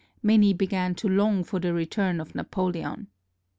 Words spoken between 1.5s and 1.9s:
the